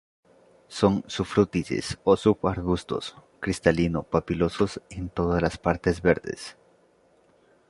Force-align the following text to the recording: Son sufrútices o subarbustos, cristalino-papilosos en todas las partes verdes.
Son 0.67 1.03
sufrútices 1.07 1.99
o 2.03 2.17
subarbustos, 2.17 3.15
cristalino-papilosos 3.39 4.81
en 4.89 5.09
todas 5.11 5.43
las 5.43 5.59
partes 5.59 6.01
verdes. 6.01 6.57